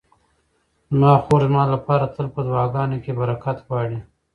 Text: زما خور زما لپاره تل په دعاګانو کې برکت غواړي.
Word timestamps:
زما 0.93 1.13
خور 1.23 1.41
زما 1.49 1.63
لپاره 1.73 2.05
تل 2.15 2.25
په 2.33 2.41
دعاګانو 2.47 2.97
کې 3.03 3.11
برکت 3.19 3.57
غواړي. 3.67 3.99